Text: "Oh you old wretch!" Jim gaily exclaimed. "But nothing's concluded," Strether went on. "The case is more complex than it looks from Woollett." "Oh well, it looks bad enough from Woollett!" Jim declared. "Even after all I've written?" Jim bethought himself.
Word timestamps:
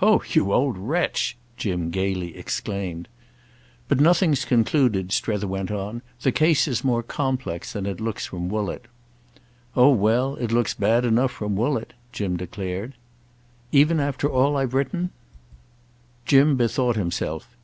"Oh 0.00 0.22
you 0.30 0.52
old 0.52 0.78
wretch!" 0.78 1.36
Jim 1.56 1.90
gaily 1.90 2.36
exclaimed. 2.36 3.08
"But 3.88 3.98
nothing's 3.98 4.44
concluded," 4.44 5.10
Strether 5.10 5.48
went 5.48 5.72
on. 5.72 6.00
"The 6.22 6.30
case 6.30 6.68
is 6.68 6.84
more 6.84 7.02
complex 7.02 7.72
than 7.72 7.84
it 7.84 8.00
looks 8.00 8.24
from 8.26 8.48
Woollett." 8.48 8.86
"Oh 9.74 9.90
well, 9.90 10.36
it 10.36 10.52
looks 10.52 10.74
bad 10.74 11.04
enough 11.04 11.32
from 11.32 11.56
Woollett!" 11.56 11.92
Jim 12.12 12.36
declared. 12.36 12.94
"Even 13.72 13.98
after 13.98 14.28
all 14.30 14.56
I've 14.56 14.74
written?" 14.74 15.10
Jim 16.24 16.54
bethought 16.56 16.94
himself. 16.94 17.56